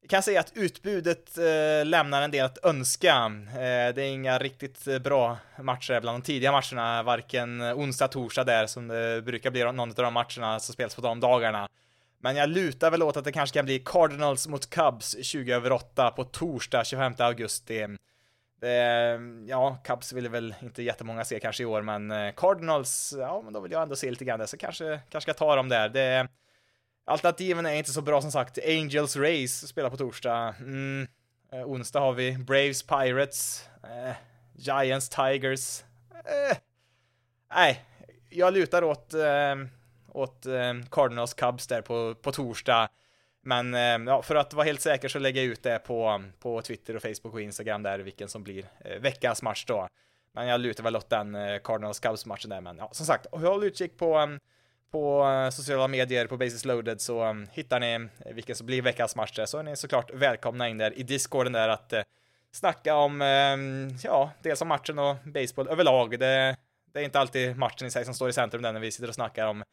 [0.00, 3.32] jag kan säga att utbudet eh, lämnar en del att önska.
[3.48, 8.66] Eh, det är inga riktigt bra matcher bland de tidiga matcherna, varken onsdag, torsdag där
[8.66, 11.68] som det brukar bli någon av de matcherna som spelas på de dagarna.
[12.20, 15.72] Men jag lutar väl åt att det kanske kan bli Cardinals mot Cubs 20 över
[15.72, 17.86] 8 på torsdag 25 augusti.
[18.62, 23.40] Eh, ja, Cubs vill väl inte jättemånga se kanske i år, men eh, Cardinals, ja,
[23.44, 25.68] men då vill jag ändå se lite grann där, så kanske, kanske ska ta dem
[25.68, 25.88] där.
[25.88, 26.28] Det,
[27.04, 28.58] alternativen är inte så bra som sagt.
[28.66, 30.54] Angels Race spelar på torsdag.
[30.58, 31.06] Mm,
[31.52, 34.14] eh, onsdag har vi Braves Pirates, eh,
[34.54, 35.82] Giants Tigers.
[36.14, 36.56] Eh,
[37.54, 37.84] nej,
[38.30, 39.54] jag lutar åt, eh,
[40.08, 42.88] åt eh, Cardinals Cubs där på, på torsdag.
[43.44, 46.62] Men eh, ja, för att vara helt säker så lägger jag ut det på, på
[46.62, 49.88] Twitter och Facebook och Instagram där vilken som blir eh, veckans match då.
[50.34, 53.26] Men jag lutar väl åt den eh, Cardinals Cubs matchen där, men ja, som sagt,
[53.32, 54.26] håll utkik på, eh,
[54.90, 59.16] på eh, sociala medier på Basis loaded så um, hittar ni vilken som blir veckans
[59.16, 61.94] match där, så är ni såklart välkomna in där i discorden där att
[62.52, 63.20] snacka om,
[64.02, 66.18] ja, dels om matchen och baseball överlag.
[66.18, 66.56] Det,
[66.92, 69.08] det är inte alltid matchen i sig som står i centrum där när vi sitter
[69.08, 69.64] och snackar om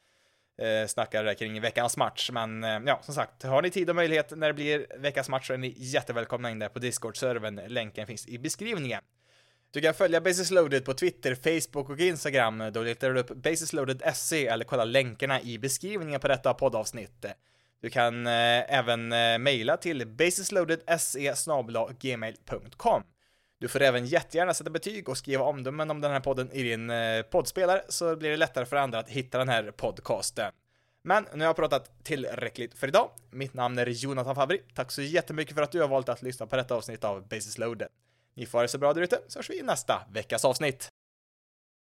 [0.62, 2.30] eh, snackar kring veckans match.
[2.34, 5.48] Men eh, ja, som sagt, har ni tid och möjlighet när det blir veckans match
[5.48, 7.62] så är ni jättevälkomna in där på Discord-servern.
[7.68, 9.02] Länken finns i beskrivningen.
[9.72, 12.64] Du kan följa Basis Loaded på Twitter, Facebook och Instagram.
[12.74, 17.26] Då letar du upp basisloaded.se eller kolla länkarna i beskrivningen på detta poddavsnitt.
[17.82, 21.34] Du kan eh, även eh, mejla till basisloaded.se
[22.00, 23.04] gmail.com.
[23.60, 26.90] Du får även jättegärna sätta betyg och skriva omdömen om den här podden i din
[26.90, 30.52] eh, poddspelare så blir det lättare för andra att hitta den här podcasten.
[31.04, 33.10] Men nu har jag pratat tillräckligt för idag.
[33.30, 34.62] Mitt namn är Jonathan Fabri.
[34.74, 37.58] Tack så jättemycket för att du har valt att lyssna på detta avsnitt av Basis
[37.58, 37.88] Loaded.
[38.36, 40.90] Ni får ha det så bra där ute så hörs vi i nästa veckas avsnitt.